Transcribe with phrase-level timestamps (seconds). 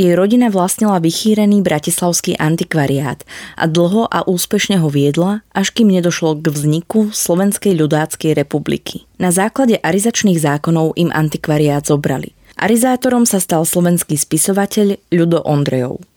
[0.00, 3.20] jej rodina vlastnila vychýrený bratislavský antikvariát
[3.60, 9.04] a dlho a úspešne ho viedla, až kým nedošlo k vzniku Slovenskej ľudáckej republiky.
[9.20, 12.32] Na základe arizačných zákonov im antikvariát zobrali.
[12.56, 16.09] Arizátorom sa stal slovenský spisovateľ Ľudo Ondrejov.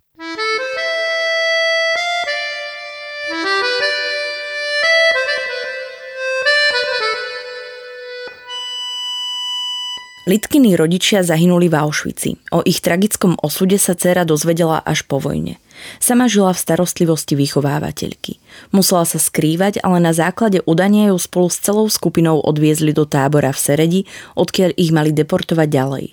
[10.24, 12.40] Litkiny rodičia zahynuli v Auschwitzi.
[12.56, 15.60] O ich tragickom osude sa dcera dozvedela až po vojne.
[16.00, 18.40] Sama žila v starostlivosti vychovávateľky.
[18.72, 23.52] Musela sa skrývať, ale na základe udania ju spolu s celou skupinou odviezli do tábora
[23.52, 24.02] v Seredi,
[24.40, 26.06] odkiaľ ich mali deportovať ďalej.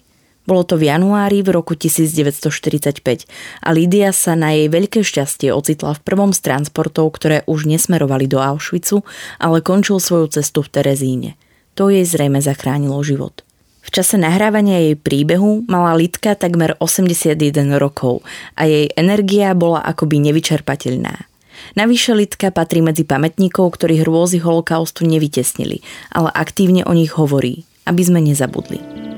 [0.42, 3.30] Bolo to v januári v roku 1945
[3.62, 8.26] a Lídia sa na jej veľké šťastie ocitla v prvom z transportov, ktoré už nesmerovali
[8.26, 9.06] do Auschwitzu,
[9.38, 11.30] ale končil svoju cestu v Terezíne.
[11.78, 13.46] To jej zrejme zachránilo život.
[13.90, 17.34] V čase nahrávania jej príbehu mala Litka takmer 81
[17.74, 18.22] rokov
[18.54, 21.26] a jej energia bola akoby nevyčerpateľná.
[21.74, 25.82] Navyše Litka patrí medzi pamätníkov, ktorí hrôzy holokaustu nevytesnili,
[26.14, 29.09] ale aktívne o nich hovorí, aby sme nezabudli.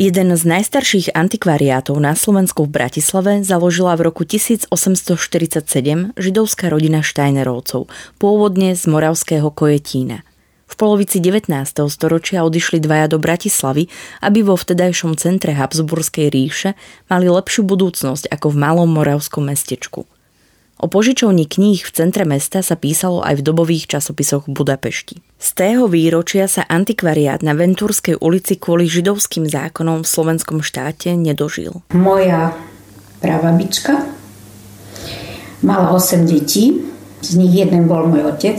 [0.00, 4.72] Jeden z najstarších antikvariátov na Slovensku v Bratislave založila v roku 1847
[6.16, 7.84] židovská rodina Štajnerovcov,
[8.16, 10.24] pôvodne z moravského Kojetína.
[10.64, 11.52] V polovici 19.
[11.92, 13.92] storočia odišli dvaja do Bratislavy,
[14.24, 16.80] aby vo vtedajšom centre Habsburskej ríše
[17.12, 20.08] mali lepšiu budúcnosť ako v malom moravskom mestečku–
[20.80, 25.20] O požičovni kníh v centre mesta sa písalo aj v dobových časopisoch v Budapešti.
[25.36, 31.84] Z tého výročia sa antikvariát na Ventúrskej ulici kvôli židovským zákonom v slovenskom štáte nedožil.
[31.92, 32.56] Moja
[33.20, 34.08] prababička
[35.60, 36.80] mala 8 detí,
[37.20, 38.56] z nich jeden bol môj otec.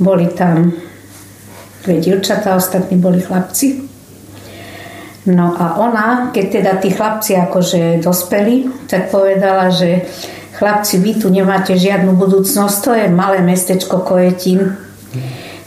[0.00, 0.72] Boli tam
[1.84, 3.84] dve dievčatá, ostatní boli chlapci.
[5.28, 10.08] No a ona, keď teda tí chlapci akože dospeli, tak povedala, že
[10.62, 14.78] chlapci, vy tu nemáte žiadnu budúcnosť, to je malé mestečko Kojetín.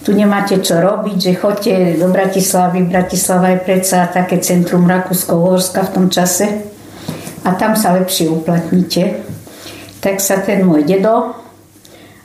[0.07, 2.88] Tu nemáte čo robiť, že chodte do Bratislavy.
[2.88, 6.72] Bratislava je predsa také centrum Rakúsko-Uhorska v tom čase.
[7.44, 9.19] A tam sa lepšie uplatníte.
[10.00, 11.35] Tak sa ten môj dedo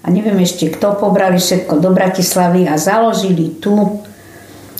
[0.01, 3.99] a neviem ešte kto pobrali všetko do Bratislavy a založili tu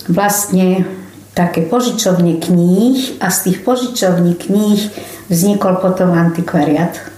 [0.07, 0.87] vlastne
[1.35, 4.81] také požičovne kníh a z tých požičovní kníh
[5.27, 7.10] vznikol potom antikvariat.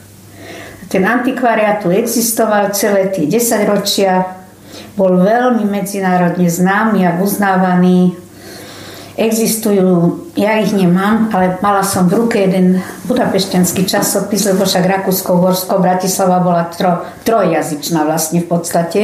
[0.93, 4.29] Ten antikvariát tu existoval celé tie 10 ročia,
[4.93, 8.13] bol veľmi medzinárodne známy a uznávaný.
[9.17, 12.77] Existujú, ja ich nemám, ale mala som v ruke jeden
[13.09, 19.01] budapešťanský časopis, lebo však Rakúsko-Horsko, Bratislava bola tro, trojjazyčná vlastne v podstate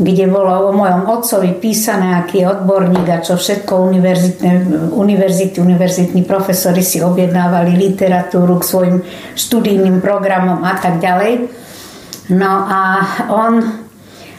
[0.00, 3.92] kde bolo o mojom otcovi písané, aký je odborník a čo všetko
[4.96, 8.96] univerzity, univerzitní profesori si objednávali literatúru k svojim
[9.36, 11.52] študijným programom a tak ďalej.
[12.32, 12.80] No a
[13.28, 13.60] on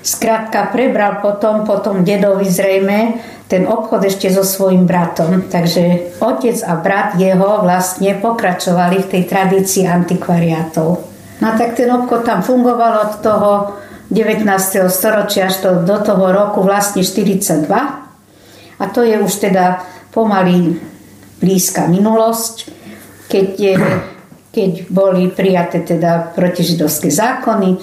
[0.01, 5.45] skrátka prebral potom, potom dedovi zrejme ten obchod ešte so svojím bratom.
[5.45, 10.89] Takže otec a brat jeho vlastne pokračovali v tej tradícii antikvariátov.
[11.37, 13.51] No tak ten obchod tam fungoval od toho
[14.11, 14.91] 19.
[14.91, 17.65] storočia až to, do toho roku vlastne 42.
[18.77, 20.75] A to je už teda pomaly
[21.39, 22.67] blízka minulosť,
[23.31, 23.73] keď, je,
[24.51, 27.79] keď boli prijaté teda protižidovské zákony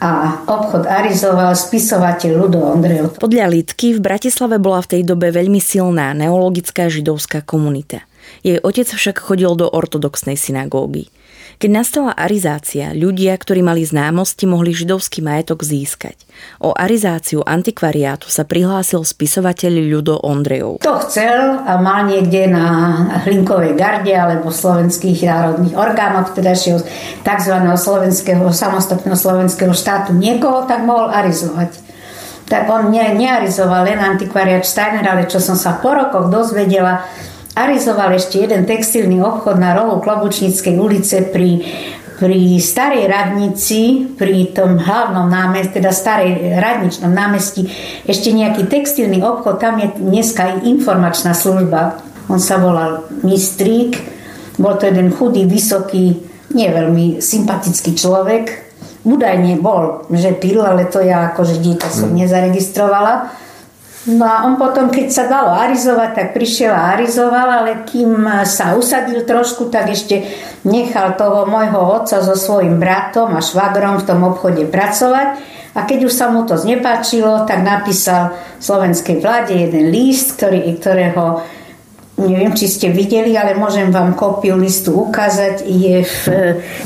[0.00, 3.20] a obchod arizoval spisovateľ Ludo Ondrejov.
[3.20, 8.02] Podľa Lidky v Bratislave bola v tej dobe veľmi silná neologická židovská komunita.
[8.40, 11.12] Jej otec však chodil do ortodoxnej synagógy.
[11.60, 16.16] Keď nastala arizácia, ľudia, ktorí mali známosti, mohli židovský majetok získať.
[16.56, 20.80] O arizáciu antikvariátu sa prihlásil spisovateľ Ľudo Ondrejov.
[20.80, 22.64] To chcel a mal niekde na
[23.28, 26.80] Hlinkovej garde alebo slovenských národných orgánoch vtedajšieho
[27.28, 27.56] tzv.
[27.76, 31.76] slovenského, samostatného slovenského štátu niekoho, tak mohol arizovať.
[32.48, 37.04] Tak on ne, nearizoval len antikvariát Steiner, ale čo som sa po rokoch dozvedela,
[37.54, 41.64] arizoval ešte jeden textilný obchod na rohu Klobučníckej ulice pri,
[42.20, 47.66] pri starej radnici, pri tom hlavnom námestí, teda starej radničnom námestí,
[48.06, 51.98] ešte nejaký textilný obchod, tam je dneska informačná služba.
[52.30, 53.98] On sa volal Mistrík,
[54.60, 56.20] bol to jeden chudý, vysoký,
[56.54, 58.70] nie veľmi sympatický človek.
[59.00, 62.16] Údajne bol, že pil, ale to ja akože dieťa som mm.
[62.20, 63.32] nezaregistrovala.
[64.08, 68.72] No a on potom, keď sa dalo arizovať, tak prišiel a arizoval, ale kým sa
[68.72, 70.24] usadil trošku, tak ešte
[70.64, 75.28] nechal toho môjho otca so svojím bratom a švagrom v tom obchode pracovať.
[75.76, 81.44] A keď už sa mu to znepáčilo, tak napísal slovenskej vláde jeden list, ktorý, ktorého
[82.16, 85.64] neviem, či ste videli, ale môžem vám kópiu listu ukázať.
[85.64, 86.22] Je v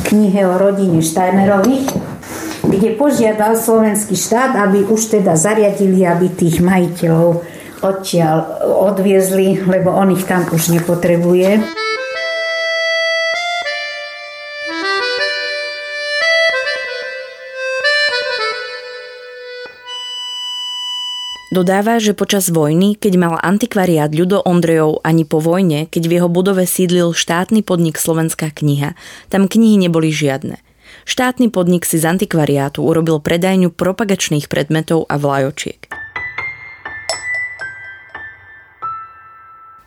[0.06, 2.13] knihe o rodine Steinerových
[2.74, 7.46] kde požiadal slovenský štát, aby už teda zariadili, aby tých majiteľov
[7.84, 8.36] odtiaľ
[8.90, 11.62] odviezli, lebo on ich tam už nepotrebuje.
[21.54, 26.26] Dodáva, že počas vojny, keď mal antikvariát Ľudo Ondrejov ani po vojne, keď v jeho
[26.26, 28.98] budove sídlil štátny podnik Slovenská kniha,
[29.30, 30.58] tam knihy neboli žiadne.
[31.04, 35.92] Štátny podnik si z antikvariátu urobil predajňu propagačných predmetov a vlajočiek.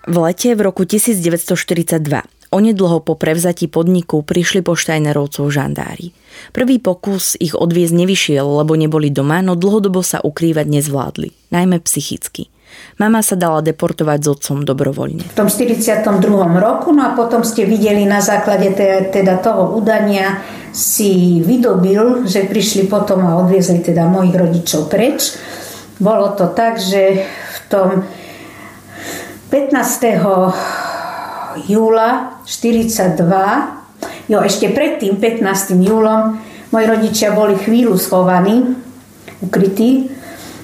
[0.08, 6.16] V lete v roku 1942 Onedlho po prevzatí podniku prišli po Štajnerovcov žandári.
[6.56, 12.48] Prvý pokus ich odviezť nevyšiel, lebo neboli doma, no dlhodobo sa ukrývať nezvládli, najmä psychicky.
[12.98, 15.30] Mama sa dala deportovať s otcom dobrovoľne.
[15.30, 16.02] V tom 42.
[16.58, 18.74] roku, no a potom ste videli na základe
[19.14, 20.42] teda toho udania
[20.74, 25.38] si vydobil, že prišli potom a odviezli teda mojich rodičov preč.
[25.98, 28.06] Bolo to tak, že v tom
[29.50, 31.66] 15.
[31.66, 35.74] júla 42, jo ešte pred tým 15.
[35.82, 36.38] júlom,
[36.70, 38.78] moji rodičia boli chvíľu schovaní,
[39.42, 40.14] ukrytí,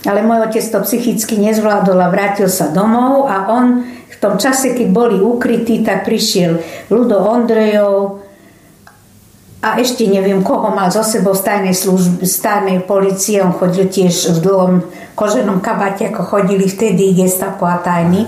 [0.04, 4.76] ale môj otec to psychicky nezvládol a vrátil sa domov a on v tom čase,
[4.76, 6.60] keď boli ukrytí, tak prišiel
[6.92, 8.24] Ludo Ondrejov
[9.64, 13.40] a ešte neviem, koho mal zo sebou z tajnej služby, z tajnej policie.
[13.40, 14.74] On chodil tiež v dlhom
[15.16, 18.28] koženom kabate, ako chodili vtedy gestapo a tajny.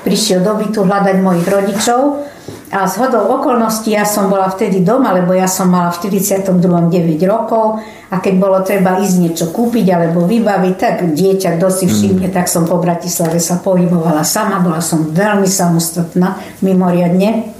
[0.00, 2.24] Prišiel do bytu hľadať mojich rodičov
[2.70, 6.54] a z hodou okolností ja som bola vtedy doma, lebo ja som mala v 42.
[6.54, 7.82] 9 rokov
[8.14, 12.34] a keď bolo treba ísť niečo kúpiť alebo vybaviť, tak dieťa, kto si všimne, mm.
[12.34, 17.50] tak som po Bratislave sa pohybovala sama, bola som veľmi samostatná, mimoriadne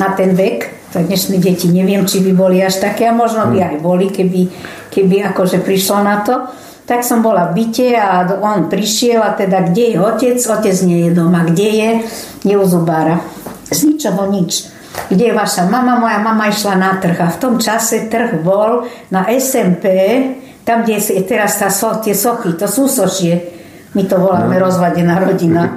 [0.00, 0.72] na ten vek.
[0.96, 3.66] To dnešné deti neviem, či by boli až také a možno by mm.
[3.68, 4.40] aj boli, keby,
[4.88, 6.34] keby akože prišlo na to.
[6.86, 10.38] Tak som bola v byte a on prišiel a teda kde je otec?
[10.38, 11.42] Otec nie je doma.
[11.42, 11.90] Kde je?
[12.46, 13.18] Je u zubára.
[13.68, 14.76] Z ničoho nič
[15.10, 16.00] kde je vaša mama?
[16.00, 19.84] Moja mama išla na trh a v tom čase trh bol na SMP,
[20.66, 23.54] tam, kde je teraz tá so, tie sochy, to sú sošie.
[23.94, 24.62] My to voláme no.
[24.66, 25.62] rozvadená rodina.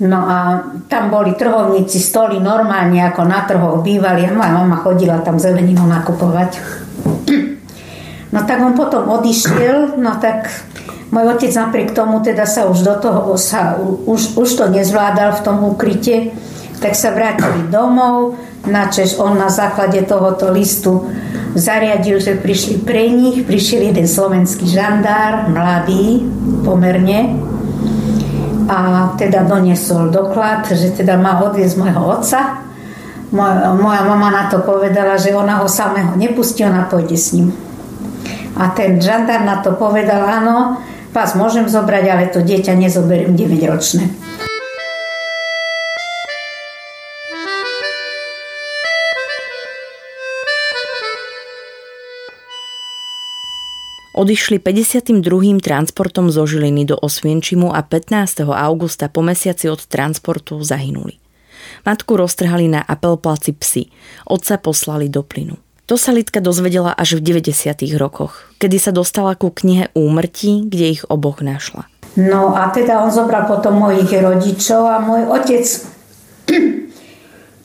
[0.00, 0.08] No.
[0.08, 5.20] no a tam boli trhovníci, stoly normálne ako na trhoch bývali a moja mama chodila
[5.20, 6.56] tam zeleninu nakupovať.
[8.30, 10.46] No tak on potom odišiel, no tak
[11.10, 15.44] môj otec napriek tomu teda sa už do toho, sa, už, už to nezvládal v
[15.44, 16.30] tom ukryte
[16.80, 21.12] tak sa vrátili domov, načež on na základe tohoto listu
[21.52, 26.24] zariadil, že prišli pre nich, prišiel jeden slovenský žandár, mladý
[26.64, 27.36] pomerne,
[28.70, 32.62] a teda doniesol doklad, že teda má odviezť môjho otca.
[33.34, 37.50] Moja, moja mama na to povedala, že ona ho samého nepustí, ona pôjde s ním.
[38.58, 40.82] A ten žandár na to povedal, áno,
[41.14, 44.10] vás môžem zobrať, ale to dieťa nezoberiem 9 ročné.
[54.20, 55.24] Odišli 52.
[55.64, 58.44] transportom zo Žiliny do Osvienčimu a 15.
[58.52, 61.16] augusta po mesiaci od transportu zahynuli.
[61.88, 63.88] Matku roztrhali na apelplaci psi,
[64.28, 65.69] otca poslali do plynu.
[65.90, 67.74] To sa Lidka dozvedela až v 90.
[67.98, 71.90] rokoch, kedy sa dostala ku knihe Úmrtí, kde ich oboch našla.
[72.14, 75.66] No a teda on zobral potom mojich rodičov a môj otec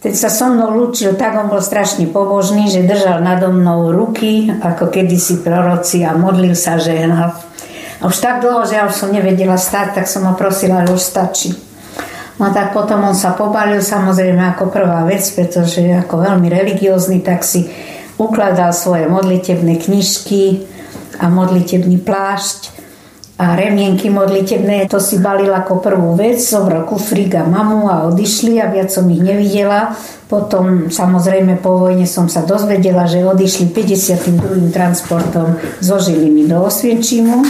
[0.01, 4.49] Keď sa so mnou lúčil, tak on bol strašne pobožný, že držal nado mnou ruky,
[4.49, 7.29] ako kedysi proroci a modlil sa, žehnal.
[8.01, 10.97] A už tak dlho, že ja už som nevedela stať, tak som ho prosila, že
[10.97, 11.53] už stačí.
[12.41, 17.45] No tak potom on sa pobalil samozrejme ako prvá vec, pretože ako veľmi religiózny, tak
[17.45, 17.65] si
[18.15, 20.63] ukladal svoje modlitebné knižky
[21.19, 22.75] a modlitebný plášť
[23.35, 28.63] a remienky modlitebné, to si balil ako prvú vec, zobral kufrík a mamu a odišli
[28.63, 29.91] a viac som ich nevidela.
[30.31, 34.71] Potom samozrejme po vojne som sa dozvedela, že odišli 52.
[34.71, 37.43] transportom zo Žiliny do Osvienčimu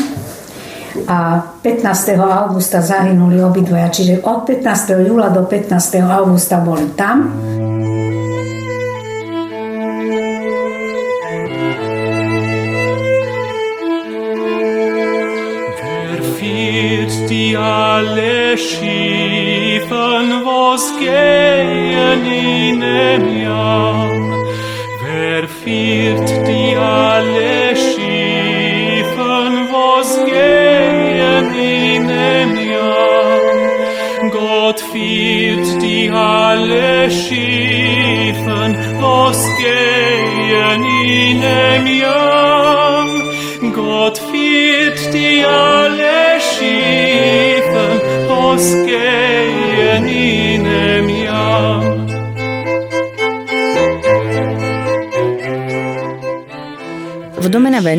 [1.06, 2.18] a 15.
[2.18, 5.06] augusta zahynuli obidvoja, čiže od 15.
[5.06, 6.02] júla do 15.
[6.02, 7.30] augusta boli tam.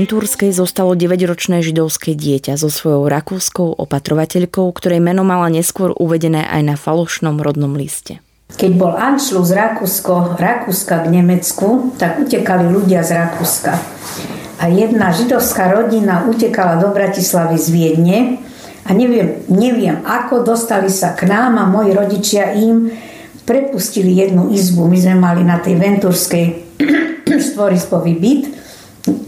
[0.07, 6.63] Ventúrskej zostalo 9-ročné židovské dieťa so svojou rakúskou opatrovateľkou, ktorej meno mala neskôr uvedené aj
[6.63, 8.23] na falošnom rodnom liste.
[8.55, 13.75] Keď bol Anšlus Rakúsko, Rakúska k Nemecku, tak utekali ľudia z Rakúska.
[14.63, 18.19] A jedna židovská rodina utekala do Bratislavy z Viedne
[18.87, 22.95] a neviem, neviem ako dostali sa k nám a moji rodičia im
[23.43, 24.87] prepustili jednu izbu.
[24.87, 26.79] My sme mali na tej Ventúrskej
[27.51, 28.56] štvorispový byt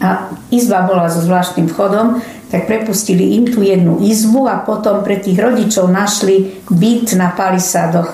[0.02, 2.18] a izba bola so zvláštnym vchodom,
[2.49, 8.11] tak prepustili im tú jednu izbu a potom pre tých rodičov našli byt na palisádoch.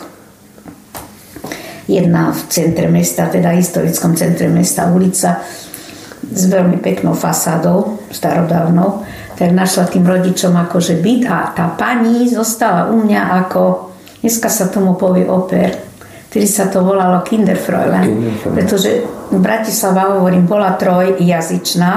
[1.85, 5.45] Jedna v centre mesta, teda historickom centre mesta, ulica
[6.25, 9.05] s veľmi peknou fasádou, starodávnou,
[9.37, 13.93] tak našla tým rodičom akože byt a tá pani zostala u mňa ako,
[14.25, 15.84] dneska sa tomu povie oper,
[16.35, 21.93] vtedy sa to volalo Kinderfräulein, pretože Bratislava, hovorím, bola trojjazyčná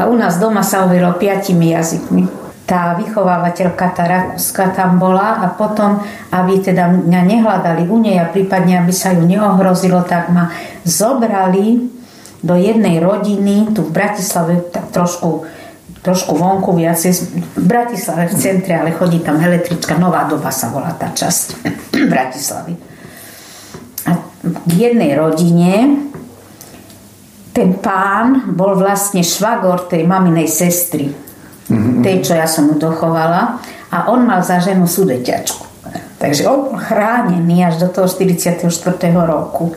[0.00, 2.24] a u nás doma sa hovorilo piatimi jazykmi.
[2.64, 6.00] Tá vychovávateľka, tá Rakúska tam bola a potom,
[6.32, 10.48] aby teda mňa nehľadali u nej a prípadne, aby sa ju neohrozilo, tak ma
[10.88, 11.92] zobrali
[12.40, 15.44] do jednej rodiny tu v Bratislave, tak trošku
[16.00, 17.12] trošku vonku viacej,
[17.58, 21.66] v Bratislave v centre, ale chodí tam električka, Nová doba sa volá tá časť
[22.14, 22.95] Bratislavy
[24.66, 26.02] v jednej rodine
[27.56, 31.08] ten pán bol vlastne švagor tej maminej sestry.
[31.66, 32.04] Mm-hmm.
[32.04, 33.62] Tej, čo ja som mu dochovala.
[33.88, 35.64] A on mal za ženu sudeťačku.
[36.20, 38.68] Takže on bol chránený až do toho 44.
[39.24, 39.72] roku.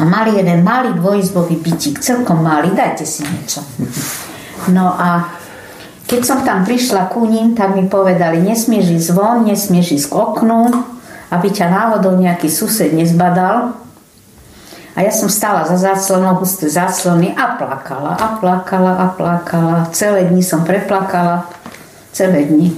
[0.00, 3.60] A mali jeden malý dvojizbový bytík, celkom malý, dajte si niečo.
[4.72, 5.28] No a
[6.08, 10.14] keď som tam prišla ku ním, tak mi povedali, nesmieš ísť von, nesmieš ísť k
[10.14, 10.60] oknu,
[11.34, 13.74] aby ťa náhodou nejaký sused nezbadal.
[14.94, 19.90] A ja som stála za záclonou, husté záclony a plakala, a plakala, a plakala.
[19.90, 21.50] Celé dni som preplakala,
[22.14, 22.70] celé dni.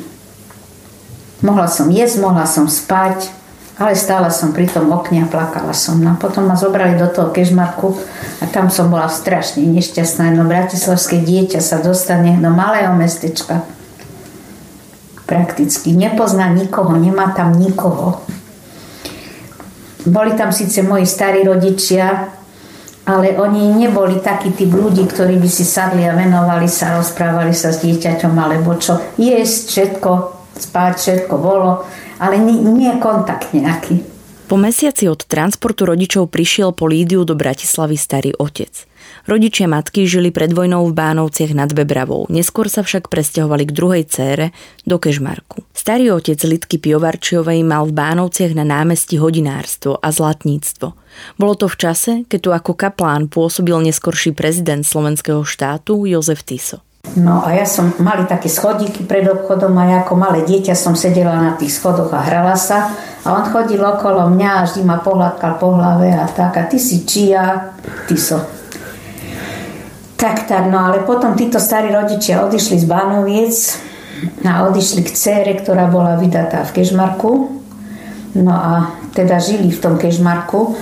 [1.44, 3.28] Mohla som jesť, mohla som spať,
[3.76, 6.00] ale stála som pri tom okne a plakala som.
[6.00, 7.92] No a potom ma zobrali do toho kežmarku
[8.40, 10.32] a tam som bola strašne nešťastná.
[10.32, 13.60] No bratislavské dieťa sa dostane do malého mestečka.
[15.28, 15.92] Prakticky.
[15.92, 18.24] Nepozná nikoho, nemá tam nikoho.
[20.06, 22.30] Boli tam síce moji starí rodičia,
[23.06, 27.70] ale oni neboli takí typ ľudí, ktorí by si sadli a venovali sa, rozprávali sa
[27.70, 28.98] s dieťaťom alebo čo.
[29.18, 30.10] Jesť všetko,
[30.58, 31.86] spať všetko bolo,
[32.18, 34.02] ale nie, nie kontakt nejaký.
[34.46, 38.70] Po mesiaci od transportu rodičov prišiel po Lídiu do Bratislavy starý otec.
[39.26, 44.04] Rodičia matky žili pred vojnou v Bánovciach nad Bebravou, neskôr sa však presťahovali k druhej
[44.06, 44.54] cére
[44.86, 45.66] do Kežmarku.
[45.74, 50.94] Starý otec Lidky Piovarčiovej mal v Bánovciach na námestí hodinárstvo a zlatníctvo.
[51.42, 56.86] Bolo to v čase, keď tu ako kaplán pôsobil neskorší prezident slovenského štátu Jozef Tiso.
[57.18, 60.94] No a ja som, mali také schodíky pred obchodom a ja ako malé dieťa som
[60.94, 62.94] sedela na tých schodoch a hrala sa
[63.26, 66.78] a on chodil okolo mňa a vždy ma pohľadkal po hlave a tak a ty
[66.78, 67.74] si čia,
[68.06, 68.65] ty so.
[70.16, 73.52] Tak, tak, no ale potom títo starí rodičia odišli z Bánoviec
[74.48, 77.60] a odišli k cére, ktorá bola vydatá v Kežmarku.
[78.36, 80.72] No a teda žili v tom Kežmarku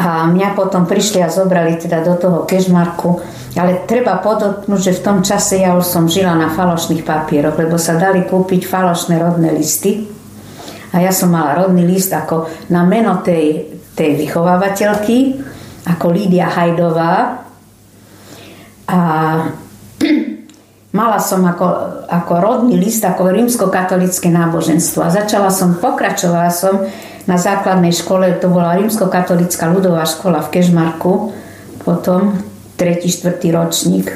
[0.00, 3.20] a mňa potom prišli a zobrali teda do toho Kežmarku.
[3.52, 7.76] Ale treba podotknúť, že v tom čase ja už som žila na falošných papieroch, lebo
[7.76, 10.08] sa dali kúpiť falošné rodné listy.
[10.96, 15.44] A ja som mala rodný list ako na meno tej, tej vychovávateľky,
[15.84, 17.41] ako Lídia Hajdová.
[18.92, 19.00] A
[20.98, 21.66] mala som ako,
[22.06, 25.00] ako rodný list, ako rímsko-katolické náboženstvo.
[25.00, 26.84] A začala som, pokračovala som
[27.24, 31.32] na základnej škole, to bola rímsko-katolická ľudová škola v Kežmarku,
[31.82, 32.36] potom
[32.76, 34.12] tretí, štvrtý ročník.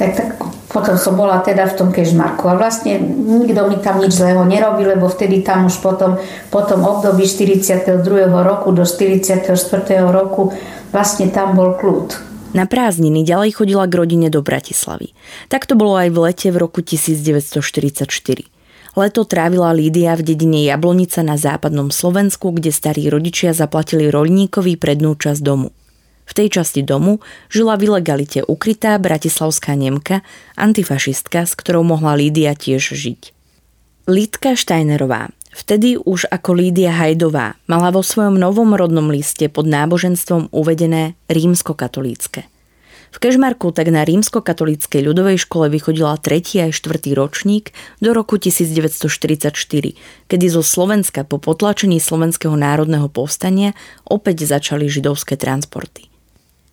[0.00, 0.28] Tak, tak
[0.72, 4.96] potom som bola teda v tom Kežmarku a vlastne nikto mi tam nič zlého nerobil,
[4.96, 6.16] lebo vtedy tam už potom,
[6.48, 8.00] potom období 42.
[8.32, 9.52] roku do 44.
[10.08, 10.56] roku
[10.88, 12.31] vlastne tam bol kľud.
[12.52, 15.16] Na prázdniny ďalej chodila k rodine do Bratislavy.
[15.48, 18.12] Tak to bolo aj v lete v roku 1944.
[18.92, 25.16] Leto trávila Lídia v dedine Jablonica na západnom Slovensku, kde starí rodičia zaplatili roľníkovi prednú
[25.16, 25.72] časť domu.
[26.28, 30.20] V tej časti domu žila v ilegalite ukrytá bratislavská Nemka,
[30.52, 33.32] antifašistka, s ktorou mohla Lídia tiež žiť.
[34.12, 40.50] Lídka Štajnerová, vtedy už ako Lídia Hajdová, mala vo svojom novom rodnom liste pod náboženstvom
[40.50, 42.48] uvedené rímskokatolícke.
[43.12, 49.52] V Kežmarku tak na rímsko-katolíckej ľudovej škole vychodila tretí aj štvrtý ročník do roku 1944,
[50.32, 53.76] kedy zo Slovenska po potlačení Slovenského národného povstania
[54.08, 56.08] opäť začali židovské transporty.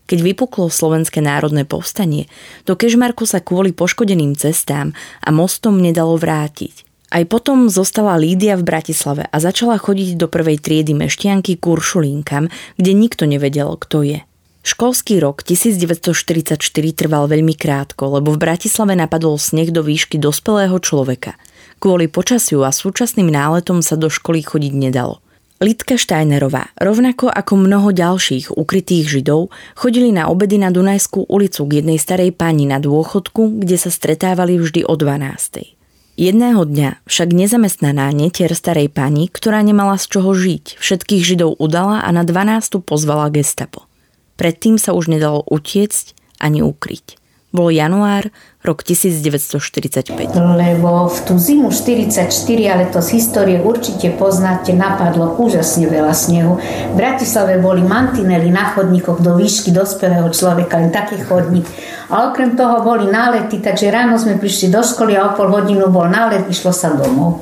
[0.07, 2.31] Keď vypuklo Slovenské národné povstanie,
[2.63, 6.88] do Kežmarku sa kvôli poškodeným cestám a mostom nedalo vrátiť.
[7.09, 12.91] Aj potom zostala Lídia v Bratislave a začala chodiť do prvej triedy meštianky Kuršulínkam, kde
[12.93, 14.19] nikto nevedel, kto je.
[14.61, 16.61] Školský rok 1944
[16.93, 21.33] trval veľmi krátko, lebo v Bratislave napadol sneh do výšky dospelého človeka.
[21.81, 25.23] Kvôli počasiu a súčasným náletom sa do školy chodiť nedalo.
[25.59, 31.83] Lidka Štajnerová, rovnako ako mnoho ďalších ukrytých židov, chodili na obedy na Dunajskú ulicu k
[31.83, 35.78] jednej starej pani na dôchodku, kde sa stretávali vždy o 12.
[36.19, 42.03] Jedného dňa však nezamestnaná netier starej pani, ktorá nemala z čoho žiť, všetkých židov udala
[42.03, 42.83] a na 12.
[42.83, 43.87] pozvala gestapo.
[44.35, 46.11] Predtým sa už nedalo utiecť
[46.43, 47.18] ani ukryť.
[47.49, 48.29] Bol január,
[48.61, 50.13] rok 1945.
[50.37, 52.29] Lebo v tú zimu 44,
[52.69, 56.61] ale to z histórie určite poznáte, napadlo úžasne veľa snehu.
[56.61, 61.65] V Bratislave boli mantinely na chodníkoch do výšky dospelého človeka, len taký chodník.
[62.13, 65.89] A okrem toho boli nálety, takže ráno sme prišli do školy a o pol hodinu
[65.89, 67.41] bol nálet, išlo sa domov.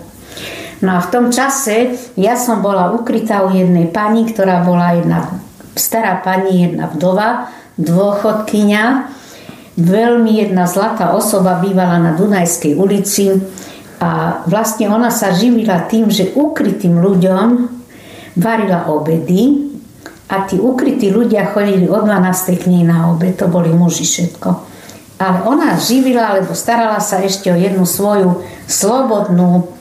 [0.79, 5.43] No a v tom čase ja som bola ukrytá u jednej pani, ktorá bola jedna
[5.77, 8.83] stará pani, jedna vdova, dôchodkyňa,
[9.77, 13.29] veľmi jedna zlatá osoba bývala na Dunajskej ulici
[14.01, 17.47] a vlastne ona sa živila tým, že ukrytým ľuďom
[18.37, 19.69] varila obedy
[20.27, 22.61] a tí ukrytí ľudia chodili od 12.
[22.61, 24.49] k nej na obed, to boli muži všetko.
[25.17, 29.73] Ale ona živila, alebo starala sa ešte o jednu svoju slobodnú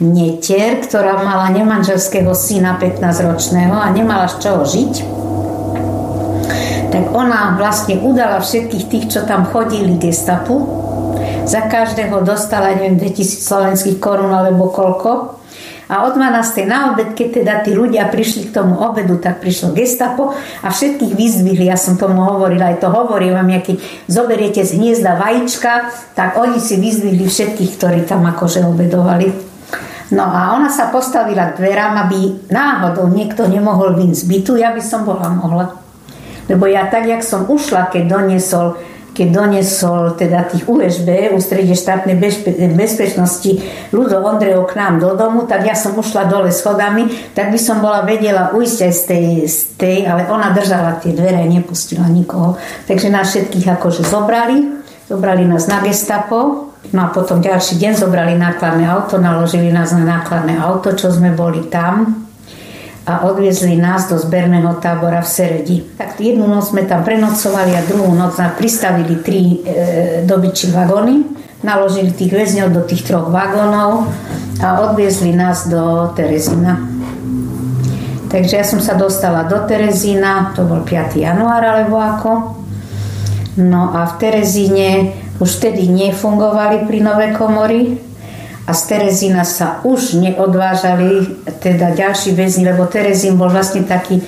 [0.00, 4.94] netier, ktorá mala nemanželského syna 15-ročného a nemala z čoho žiť,
[6.98, 10.66] tak ona vlastne udala všetkých tých, čo tam chodili gestapu.
[11.46, 15.38] Za každého dostala, neviem, 2000 slovenských korún alebo koľko.
[15.88, 16.66] A od 12.
[16.66, 21.14] na obed, keď teda tí ľudia prišli k tomu obedu, tak prišlo gestapo a všetkých
[21.14, 21.70] vyzdvihli.
[21.70, 23.78] Ja som tomu hovorila, aj to hovorím vám, ja keď
[24.10, 29.30] zoberiete z hniezda vajíčka, tak oni si vyzdvihli všetkých, ktorí tam akože obedovali.
[30.12, 34.74] No a ona sa postavila k dverám, aby náhodou niekto nemohol byť z bytu, ja
[34.74, 35.87] by som bola mohla.
[36.48, 38.80] Lebo ja tak, jak som ušla, keď doniesol
[39.18, 42.14] keď doniesol teda tých USB, ústredie štátnej
[42.70, 43.50] bezpečnosti,
[43.90, 47.82] Ludo Ondrejov k nám do domu, tak ja som ušla dole schodami, tak by som
[47.82, 52.06] bola vedela ujsť aj z tej, z tej ale ona držala tie dvere a nepustila
[52.06, 52.54] nikoho.
[52.86, 58.38] Takže nás všetkých akože zobrali, zobrali nás na gestapo, No a potom ďalší deň zobrali
[58.38, 62.27] nákladné auto, naložili nás na nákladné auto, čo sme boli tam
[63.08, 65.76] a odviezli nás do zberného tábora v Seredi.
[65.96, 69.56] Tak jednu noc sme tam prenocovali a druhú noc nám pristavili tri e,
[70.28, 71.24] dobyčí vagóny,
[71.64, 74.12] naložili tých väzňov do tých troch vagónov
[74.60, 76.84] a odviezli nás do Terezína.
[78.28, 81.16] Takže ja som sa dostala do Terezína, to bol 5.
[81.16, 82.60] január alebo ako.
[83.56, 88.07] No a v Terezíne už vtedy nefungovali plynové komory
[88.68, 94.20] a z Terezína sa už neodvážali teda ďalší väzni, lebo Terezín bol vlastne taký,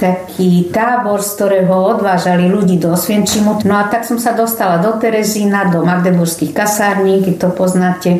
[0.00, 3.60] taký tábor, z ktorého odvážali ľudí do Osvienčimu.
[3.68, 8.10] No a tak som sa dostala do Terezína, do Magdeburských kasární, keď to poznáte.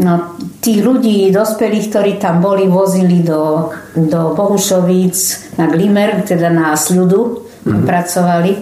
[0.00, 6.72] No, tých ľudí, dospelých, ktorí tam boli, vozili do, do Bohušovíc na Glimer, teda na
[6.72, 7.84] Sľudu, mm-hmm.
[7.84, 8.52] pracovali.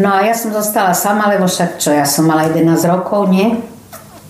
[0.00, 3.71] No a ja som zostala sama, lebo však čo, ja som mala 11 rokov, nie?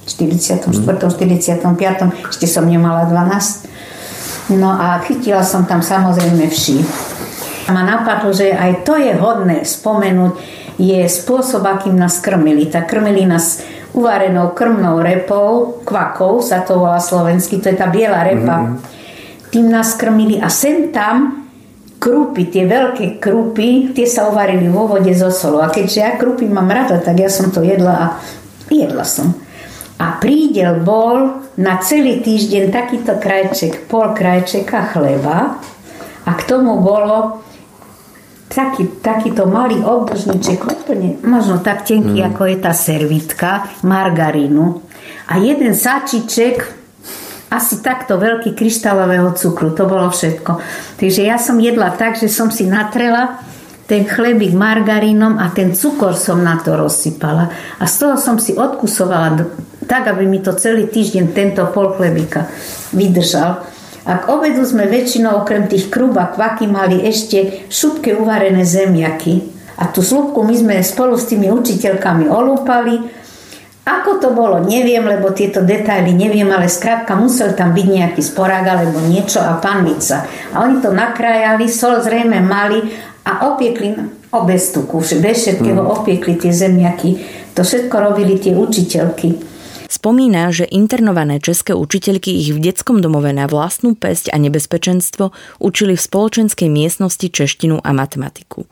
[0.03, 0.67] V 44.
[0.67, 0.85] Mm.
[0.85, 2.31] 45.
[2.31, 4.59] ešte som nemala 12.
[4.59, 6.83] No a chytila som tam samozrejme vši.
[7.71, 10.35] Ma napadlo, že aj to je hodné spomenúť,
[10.83, 12.67] je spôsob, akým nás krmili.
[12.67, 13.62] Tak krmili nás
[13.95, 18.67] uvarenou krmnou repou, kvakou sa to volá slovensky, to je tá biela repa.
[18.67, 18.77] Mm-hmm.
[19.53, 21.47] Tým nás krmili a sem tam
[22.03, 25.62] krúpy, tie veľké krúpy, tie sa uvarili vo vode zo solu.
[25.62, 28.07] A keďže ja krúpy mám rada, tak ja som to jedla a
[28.73, 29.31] jedla som.
[30.03, 35.62] A prídel bol na celý týždeň takýto krajček, pol krajčeka chleba
[36.27, 37.38] a k tomu bolo
[38.51, 42.29] taký, takýto malý obdržníček, úplne možno tak tenký, mm.
[42.35, 44.83] ako je tá servitka, margarínu
[45.31, 46.83] a jeden sáčiček
[47.53, 49.77] asi takto veľký kryštálového cukru.
[49.77, 50.57] To bolo všetko.
[50.97, 53.45] Takže ja som jedla tak, že som si natrela
[53.85, 57.53] ten chlebík margarínom a ten cukor som na to rozsypala.
[57.77, 59.29] A z toho som si odkusovala
[59.85, 62.49] tak, aby mi to celý týždeň tento pol chlebíka
[62.95, 63.66] vydržal.
[64.03, 69.47] A k obedu sme väčšinou okrem tých krúb a kvaky mali ešte šupke uvarené zemiaky.
[69.79, 73.23] A tú slupku my sme spolu s tými učiteľkami olúpali
[73.83, 78.62] ako to bolo, neviem, lebo tieto detaily neviem, ale skrátka musel tam byť nejaký sporák
[78.62, 80.23] alebo niečo a panvica.
[80.55, 82.79] A oni to nakrájali, sol zrejme mali
[83.27, 83.99] a opiekli
[84.31, 85.90] obe stuku, bez všetkého mm.
[85.99, 87.18] opiekli tie zemiaky.
[87.59, 89.52] To všetko robili tie učiteľky.
[89.93, 96.01] Spomína, že internované české učiteľky ich v detskom domove na vlastnú pesť a nebezpečenstvo učili
[96.01, 98.65] v spoločenskej miestnosti češtinu a matematiku.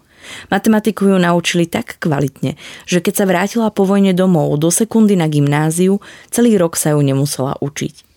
[0.48, 2.56] Matematiku ju naučili tak kvalitne,
[2.88, 6.00] že keď sa vrátila po vojne domov do sekundy na gymnáziu,
[6.32, 8.08] celý rok sa ju nemusela učiť.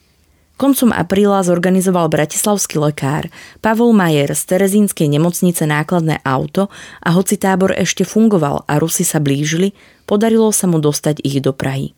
[0.55, 3.27] Koncom apríla zorganizoval bratislavský lekár
[3.59, 6.71] Pavol Majer z Terezínskej nemocnice nákladné auto
[7.03, 9.75] a hoci tábor ešte fungoval a Rusy sa blížili,
[10.07, 11.91] podarilo sa mu dostať ich do Prahy.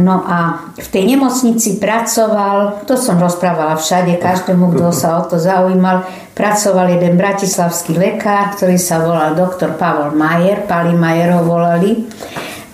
[0.00, 5.36] No a v tej nemocnici pracoval, to som rozprávala všade, každému, kto sa o to
[5.36, 12.08] zaujímal, pracoval jeden bratislavský lekár, ktorý sa volal doktor Pavol Majer, Pali Majer ho volali.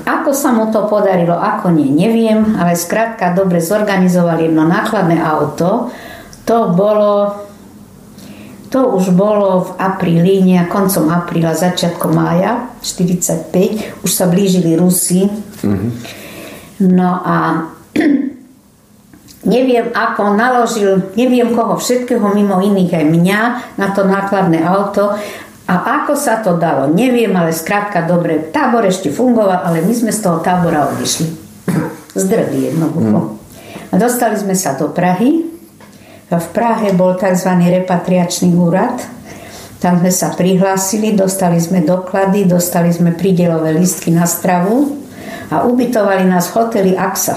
[0.06, 5.90] Ako sa mu to podarilo, ako nie, neviem, ale skrátka dobre zorganizovali jedno nákladné auto.
[6.46, 7.42] To bolo,
[8.70, 15.26] to už bolo v apríli, koncom apríla, začiatkom mája, 45, už sa blížili Rusi.
[15.66, 16.25] Mm-hmm
[16.82, 17.70] No a
[19.56, 23.40] neviem, ako naložil, neviem koho všetkého, mimo iných aj mňa,
[23.80, 25.16] na to nákladné auto.
[25.66, 30.14] A ako sa to dalo, neviem, ale skrátka dobre, tábor ešte fungoval, ale my sme
[30.14, 31.26] z toho tábora odišli.
[32.22, 33.18] Zdrli jednoducho.
[33.18, 33.34] Mm.
[33.90, 35.42] A dostali sme sa do Prahy.
[36.26, 37.50] V Prahe bol tzv.
[37.50, 38.98] repatriačný úrad.
[39.82, 45.05] Tam sme sa prihlásili, dostali sme doklady, dostali sme prídelové listky na stravu
[45.50, 47.36] a ubytovali nás v hoteli AXA.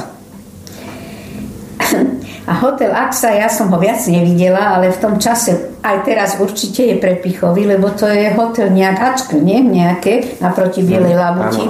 [2.49, 6.81] A hotel AXA, ja som ho viac nevidela, ale v tom čase aj teraz určite
[6.81, 9.61] je prepichový, lebo to je hotel nejak Ačko, nie?
[9.61, 11.61] Nejaké, naproti Bielej Labuti.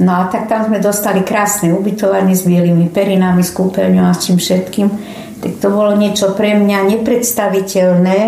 [0.00, 4.24] No a tak tam sme dostali krásne ubytovanie s bielými perinami, s kúpeľňou a s
[4.24, 4.88] čím všetkým.
[5.42, 8.18] Tak to bolo niečo pre mňa nepredstaviteľné,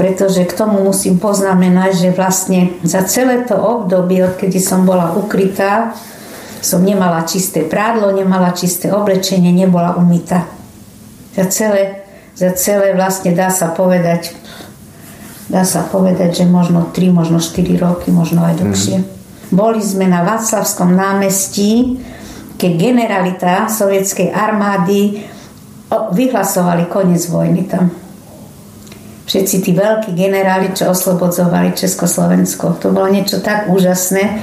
[0.00, 5.92] pretože k tomu musím poznamenať, že vlastne za celé to obdobie, odkedy som bola ukrytá,
[6.64, 10.48] som nemala čisté prádlo, nemala čisté oblečenie, nebola umytá.
[11.36, 14.32] Za celé, za celé vlastne dá sa povedať,
[15.52, 19.04] dá sa povedať, že možno 3, možno 4 roky, možno aj dlhšie.
[19.04, 19.08] Mm.
[19.52, 22.00] Boli sme na Václavskom námestí,
[22.56, 25.28] keď generalita sovietskej armády
[25.92, 28.09] vyhlasovali koniec vojny tam
[29.30, 32.82] všetci tí veľkí generáli, čo oslobodzovali Československo.
[32.82, 34.42] To bolo niečo tak úžasné.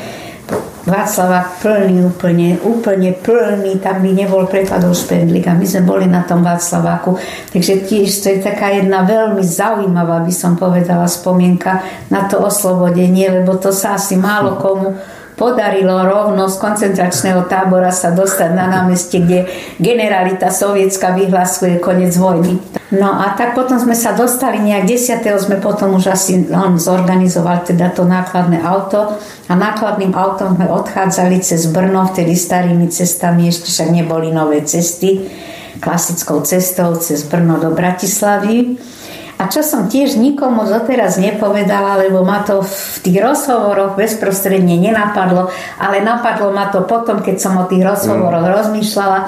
[0.88, 6.24] Václavák plný úplne, úplne plný, tam by nebol prekladov špendlík a my sme boli na
[6.24, 7.20] tom Václaváku.
[7.52, 13.28] Takže tiež to je taká jedna veľmi zaujímavá, by som povedala, spomienka na to oslobodenie,
[13.28, 14.96] lebo to sa asi málo komu
[15.38, 19.40] podarilo rovno z koncentračného tábora sa dostať na námestie, kde
[19.78, 22.58] generalita sovietská vyhlasuje koniec vojny.
[22.90, 25.22] No a tak potom sme sa dostali nejak 10.
[25.38, 29.14] sme potom už asi on zorganizoval teda to nákladné auto
[29.46, 35.30] a nákladným autom sme odchádzali cez Brno, vtedy starými cestami, ešte však neboli nové cesty,
[35.78, 38.97] klasickou cestou cez Brno do Bratislavy.
[39.38, 45.54] A čo som tiež nikomu doteraz nepovedala, lebo ma to v tých rozhovoroch bezprostredne nenapadlo,
[45.78, 48.54] ale napadlo ma to potom, keď som o tých rozhovoroch mm.
[48.58, 49.20] rozmýšľala,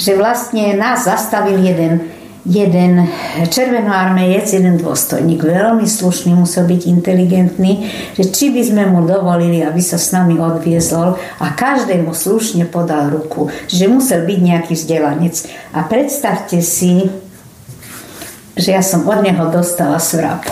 [0.00, 2.00] že vlastne nás zastavil jeden,
[2.48, 3.06] jeden
[3.44, 7.86] červenoarmejec, jeden dôstojník, veľmi slušný, musel byť inteligentný,
[8.16, 13.12] že či by sme mu dovolili, aby sa s nami odviezol a každému slušne podal
[13.12, 15.44] ruku, že musel byť nejaký vzdelanec.
[15.76, 17.12] A predstavte si,
[18.56, 20.44] že ja som od neho dostala svrap.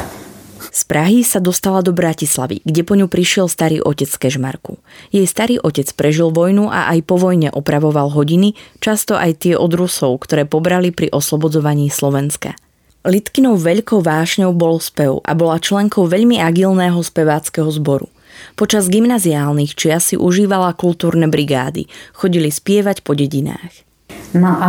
[0.70, 4.78] Z Prahy sa dostala do Bratislavy, kde po ňu prišiel starý otec Kežmarku.
[5.10, 9.74] Jej starý otec prežil vojnu a aj po vojne opravoval hodiny, často aj tie od
[9.74, 12.54] Rusov, ktoré pobrali pri oslobodzovaní Slovenska.
[13.02, 18.06] Litkinou veľkou vášňou bol spev a bola členkou veľmi agilného speváckého zboru.
[18.54, 23.89] Počas gymnaziálnych čias si užívala kultúrne brigády, chodili spievať po dedinách.
[24.34, 24.68] No a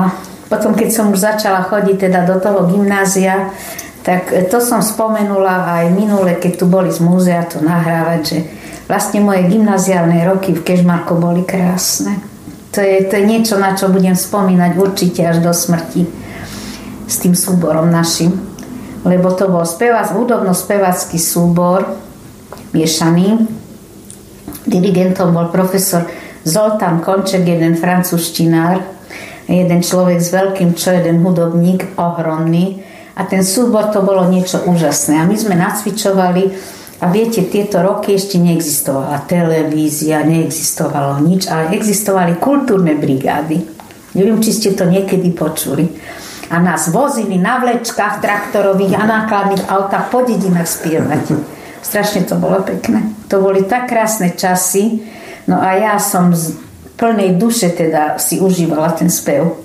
[0.50, 3.54] potom, keď som už začala chodiť teda do toho gymnázia,
[4.02, 8.38] tak to som spomenula aj minule, keď tu boli z múzea to nahrávať, že
[8.89, 12.17] vlastne moje gymnaziálne roky v Kežmarku boli krásne.
[12.74, 16.08] To je, to je niečo, na čo budem spomínať určite až do smrti
[17.06, 18.32] s tým súborom našim.
[19.04, 21.86] Lebo to bol spevac, hudobno-spevacký súbor
[22.74, 23.43] miešaný.
[24.65, 26.06] Dirigentom bol profesor
[26.41, 28.82] Zoltán Konček, jeden francúzštinár,
[29.47, 32.84] jeden človek s veľkým, čo jeden hudobník, ohromný.
[33.17, 35.21] A ten súbor to bolo niečo úžasné.
[35.21, 36.43] A my sme nacvičovali
[37.01, 43.58] a viete, tieto roky ešte neexistovala televízia, neexistovalo nič, ale existovali kultúrne brigády.
[44.13, 45.89] Neviem, či ste to niekedy počuli.
[46.54, 51.34] A nás vozili na vlečkách traktorových a nákladných autách po dedinách spievať.
[51.82, 53.01] Strašne to bolo pekné.
[53.34, 55.01] To boli tak krásne časy.
[55.49, 56.30] No a ja som
[57.01, 59.57] plnej duše teda si užívala ten spev.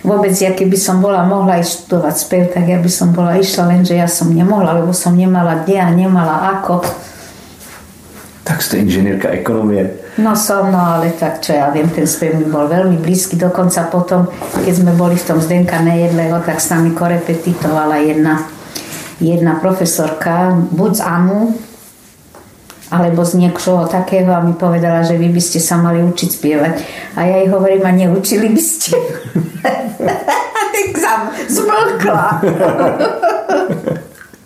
[0.00, 3.68] Vôbec, ja keby som bola mohla ísť študovať spev, tak ja by som bola išla,
[3.68, 6.80] lenže ja som nemohla, lebo som nemala kde a nemala ako.
[8.42, 10.02] Tak ste inžinierka ekonomie.
[10.18, 13.38] No som, no ale tak čo ja viem, ten spev mi bol veľmi blízky.
[13.38, 14.26] Dokonca potom,
[14.66, 18.42] keď sme boli v tom Zdenka Nejedlého, tak s nami korepetitovala jedna,
[19.22, 21.40] jedna profesorka, buď z AMU,
[22.92, 26.74] alebo z niečoho takého a mi povedala, že vy by ste sa mali učiť spievať.
[27.16, 28.92] A ja jej hovorím, a neučili by ste?
[30.76, 32.24] tak som zmlkla.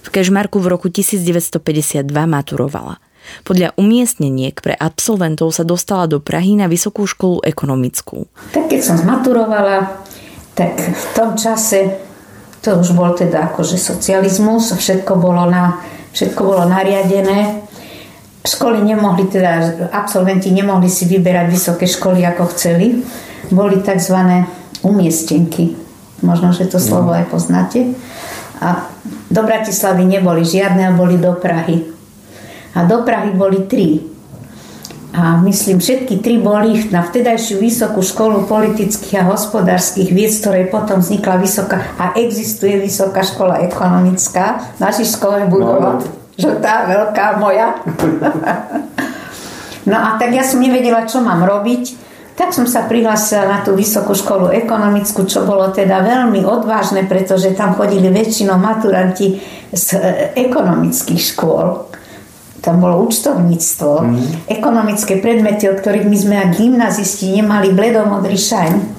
[0.06, 3.02] v Kežmarku v roku 1952 maturovala.
[3.42, 8.30] Podľa umiestneniek pre absolventov sa dostala do Prahy na Vysokú školu ekonomickú.
[8.54, 10.06] Tak keď som zmaturovala,
[10.54, 11.98] tak v tom čase
[12.62, 15.82] to už bol teda akože socializmus, všetko bolo, na,
[16.14, 17.65] všetko bolo nariadené
[18.46, 23.02] Školy nemohli, teda absolventi nemohli si vyberať vysoké školy ako chceli.
[23.50, 24.14] Boli tzv.
[24.86, 25.74] umiestenky.
[26.22, 27.18] Možno, že to slovo no.
[27.18, 27.98] aj poznáte.
[28.62, 28.86] A
[29.28, 31.84] do Bratislavy neboli žiadne, a boli do Prahy.
[32.72, 34.00] A do Prahy boli tri.
[35.16, 40.64] A myslím, všetky tri boli na vtedajšiu vysokú školu politických a hospodárskych vied, z ktorej
[40.68, 44.76] potom vznikla vysoká a existuje vysoká škola ekonomická.
[44.76, 46.04] Naši škole budova.
[46.04, 47.80] No, žltá, veľká moja.
[49.90, 52.06] no a tak ja som nevedela, čo mám robiť.
[52.36, 57.56] Tak som sa prihlásila na tú vysokú školu ekonomickú, čo bolo teda veľmi odvážne, pretože
[57.56, 59.40] tam chodili väčšinou maturanti
[59.72, 61.88] z e, ekonomických škôl.
[62.60, 64.52] Tam bolo účtovníctvo, mm.
[64.52, 68.96] ekonomické predmety, o ktorých my sme ako gymnazisti nemali bledomodrý šajn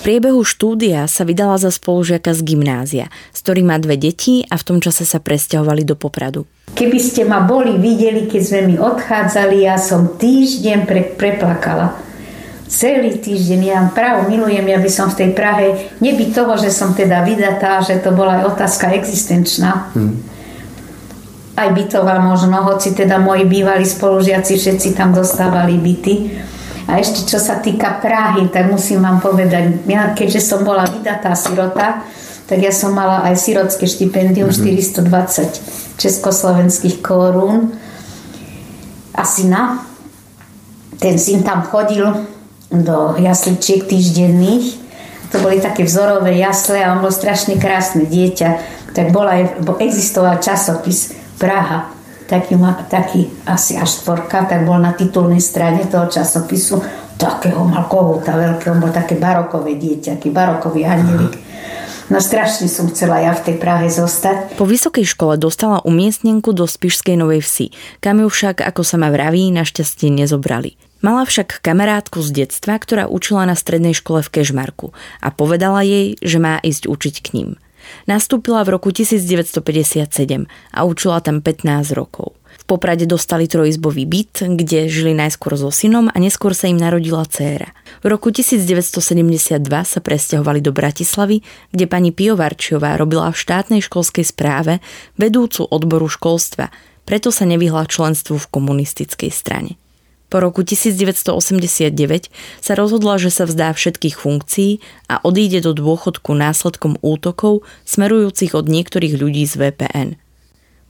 [0.00, 4.66] priebehu štúdia sa vydala za spolužiaka z gymnázia, s ktorým má dve deti a v
[4.66, 6.48] tom čase sa presťahovali do Popradu.
[6.74, 11.98] Keby ste ma boli videli, keď sme mi odchádzali, ja som týždeň pre, preplakala.
[12.70, 16.94] Celý týždeň, ja právo milujem, ja by som v tej Prahe, nebyť toho, že som
[16.94, 19.90] teda vydatá, že to bola aj otázka existenčná.
[19.92, 20.22] Hmm.
[21.58, 26.14] Aj bytová možno, hoci teda moji bývalí spolužiaci všetci tam dostávali byty
[26.90, 31.38] a ešte čo sa týka Prahy, tak musím vám povedať, ja, keďže som bola vydatá
[31.38, 32.02] sirota,
[32.50, 35.06] tak ja som mala aj sirotské štipendium mm-hmm.
[35.06, 37.78] 420 československých korún
[39.14, 39.86] a syna.
[40.98, 42.10] Ten syn tam chodil
[42.74, 44.82] do jasličiek týždenných.
[45.30, 48.50] To boli také vzorové jasle a on bol strašne krásne dieťa.
[48.98, 49.38] Tak bola,
[49.78, 52.54] existoval časopis Praha taký,
[52.86, 56.78] taký asi až štvorka, tak bol na titulnej strane toho časopisu.
[57.18, 61.34] Takého mal kohúta veľkého, on bol také barokové dieťa, taký barokový anielik.
[62.10, 64.58] No strašne som chcela ja v tej Prahe zostať.
[64.58, 67.70] Po vysokej škole dostala umiestnenku do Spišskej Novej Vsi,
[68.02, 70.74] kam ju však, ako sa ma vraví, našťastie nezobrali.
[71.06, 74.90] Mala však kamarátku z detstva, ktorá učila na strednej škole v Kežmarku
[75.22, 77.50] a povedala jej, že má ísť učiť k ním.
[78.10, 82.39] Nastúpila v roku 1957 a učila tam 15 rokov.
[82.70, 87.74] Poprade dostali trojizbový byt, kde žili najskôr so synom a neskôr sa im narodila dcéra.
[87.98, 91.42] V roku 1972 sa presťahovali do Bratislavy,
[91.74, 94.78] kde pani Piovarčiová robila v štátnej školskej správe
[95.18, 96.70] vedúcu odboru školstva,
[97.10, 99.74] preto sa nevyhla členstvu v komunistickej strane.
[100.30, 101.90] Po roku 1989
[102.62, 104.78] sa rozhodla, že sa vzdá všetkých funkcií
[105.10, 110.29] a odíde do dôchodku následkom útokov smerujúcich od niektorých ľudí z VPN.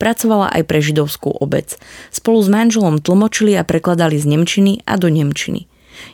[0.01, 1.77] Pracovala aj pre židovskú obec.
[2.09, 5.70] Spolu s manželom tlmočili a prekladali z Nemčiny a do Nemčiny.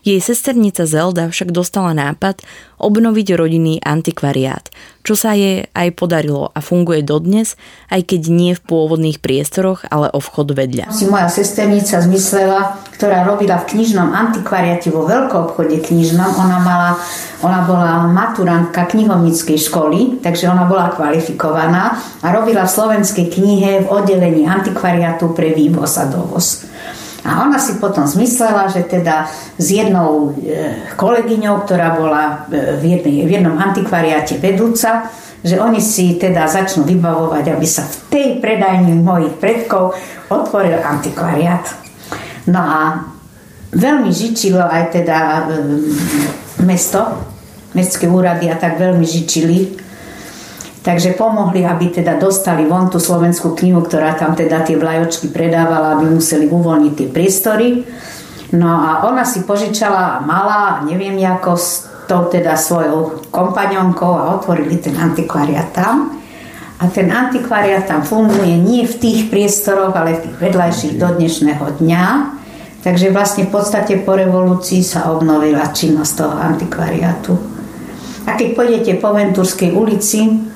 [0.07, 2.42] Jej sesternica Zelda však dostala nápad
[2.77, 4.68] obnoviť rodinný antikvariát,
[5.01, 7.57] čo sa jej aj podarilo a funguje dodnes,
[7.88, 10.92] aj keď nie v pôvodných priestoroch, ale o vchod vedľa.
[10.92, 16.90] Si moja sesternica zmyslela, ktorá robila v knižnom antikvariate vo veľkoobchode knižnom, ona, mala,
[17.40, 23.87] ona bola maturantka knihovnickej školy, takže ona bola kvalifikovaná a robila v slovenskej knihe v
[23.88, 26.75] oddelení antikvariatu pre vývoz a dovoz.
[27.26, 29.26] A ona si potom zmyslela, že teda
[29.58, 35.10] s jednou e, kolegyňou, ktorá bola e, v, jednej, v jednom antikvariáte vedúca,
[35.42, 39.98] že oni si teda začnú vybavovať, aby sa v tej predajni mojich predkov
[40.30, 41.66] otvoril antikvariát.
[42.46, 42.80] No a
[43.74, 45.42] veľmi žičilo aj teda e,
[46.62, 47.26] mesto,
[47.74, 49.86] mestské úrady a tak veľmi žičili
[50.87, 55.99] Takže pomohli, aby teda dostali von tú slovenskú knihu, ktorá tam teda tie vlajočky predávala,
[55.99, 57.83] aby museli uvoľniť tie priestory.
[58.55, 64.79] No a ona si požičala, mala, neviem ako, s tou teda svojou kompanionkou a otvorili
[64.79, 66.22] ten antikvariat tam.
[66.79, 71.83] A ten antikvariat tam funguje nie v tých priestoroch, ale v tých vedľajších do dnešného
[71.83, 72.05] dňa.
[72.87, 77.35] Takže vlastne v podstate po revolúcii sa obnovila činnosť toho antikvariatu.
[78.31, 80.55] A keď pôjdete po Ventúrskej ulici,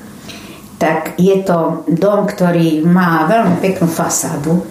[0.81, 4.65] tak je to dom, ktorý má veľmi peknú fasádu,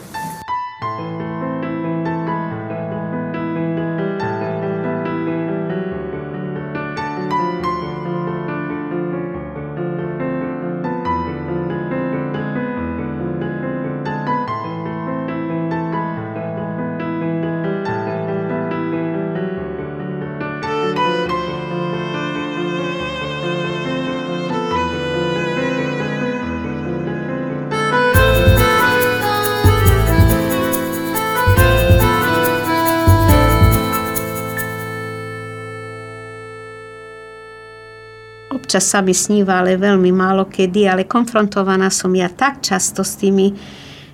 [38.70, 43.18] občas sa mi sníva, ale veľmi málo kedy, ale konfrontovaná som ja tak často s
[43.18, 43.50] tými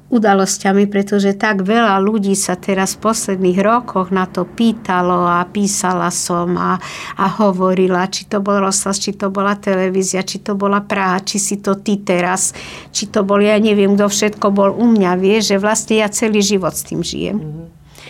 [0.09, 6.09] udalosťami, pretože tak veľa ľudí sa teraz v posledných rokoch na to pýtalo a písala
[6.09, 6.81] som a,
[7.21, 11.37] a hovorila, či to bol rozhlas, či to bola televízia, či to bola Praha, či
[11.37, 12.57] si to ty teraz,
[12.97, 16.40] či to bol, ja neviem, kto všetko bol u mňa, vieš, že vlastne ja celý
[16.40, 17.37] život s tým žijem.
[17.37, 17.66] Mm-hmm.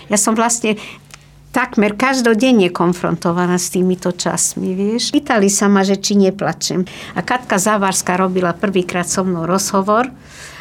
[0.07, 0.79] Ja som vlastne
[1.57, 5.09] takmer každodenne konfrontovaná s týmito časmi, vieš.
[5.17, 6.85] Pýtali sa ma, že či neplačem.
[7.17, 10.05] A Katka Zavárska robila prvýkrát so mnou rozhovor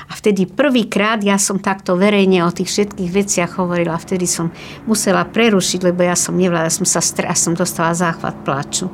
[0.08, 4.00] a vtedy prvýkrát ja som takto verejne o tých všetkých veciach hovorila.
[4.00, 4.56] Vtedy som
[4.88, 8.88] musela prerušiť, lebo ja som nevládala, som sa stra, som dostala záchvat plaču.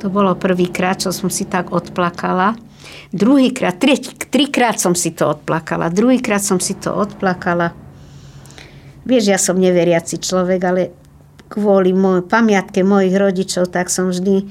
[0.00, 2.56] To bolo prvýkrát, čo som si tak odplakala.
[3.12, 3.76] Druhýkrát,
[4.32, 5.92] trikrát som si to odplakala.
[5.92, 7.76] Druhýkrát som si to odplakala.
[9.04, 11.03] Vieš, ja som neveriaci človek, ale
[11.54, 14.50] kvôli môj, pamiatke mojich rodičov, tak som vždy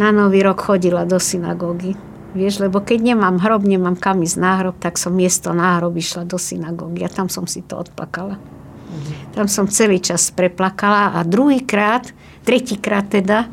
[0.00, 1.92] na Nový rok chodila do synagógy.
[2.32, 5.92] Vieš, lebo keď nemám hrob, nemám kam ísť na hrob, tak som miesto na hrob
[5.96, 8.40] išla do synagógy a tam som si to odplakala.
[8.40, 9.36] Mhm.
[9.36, 12.08] Tam som celý čas preplakala a druhýkrát,
[12.48, 13.44] tretíkrát teda,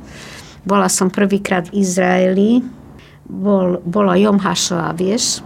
[0.64, 2.52] bola som prvýkrát v Izraeli,
[3.28, 5.44] bol, bola Jom Hašová, vieš,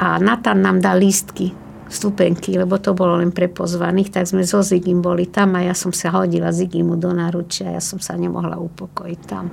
[0.00, 1.61] a Natan nám dal lístky
[1.92, 5.76] vstupenky, lebo to bolo len pre pozvaných, tak sme so Zigim boli tam a ja
[5.76, 9.52] som sa hodila Zigimu do náručia ja som sa nemohla upokojiť tam.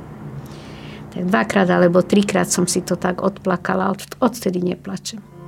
[1.09, 5.38] Tak dvakrát alebo trikrát som si to tak odplakala, od, odtedy neplačem.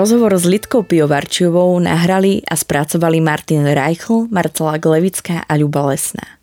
[0.00, 6.40] Rozhovor s Lidkou Pivovarčiovou nahrali a spracovali Martin Reichl, Marcela Glevická a Ľuba Lesná.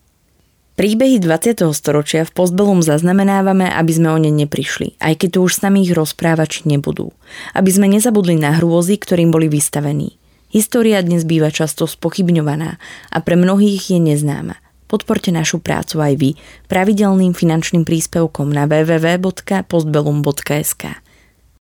[0.78, 1.66] Príbehy 20.
[1.74, 5.89] storočia v Postbelum zaznamenávame, aby sme o ne neprišli, aj keď tu už s nami
[5.89, 7.10] ich rozprávači nebudú.
[7.58, 10.22] Aby sme nezabudli na hrôzy, ktorým boli vystavení.
[10.53, 12.78] História dnes býva často spochybňovaná
[13.10, 14.62] a pre mnohých je neznáma.
[14.86, 16.38] Podporte našu prácu aj vy
[16.70, 21.07] pravidelným finančným príspevkom na www.postbellum.sk.